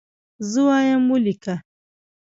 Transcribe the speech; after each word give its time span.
زه 0.49 0.59
وایم 0.67 1.03
ولیکه. 1.11 1.55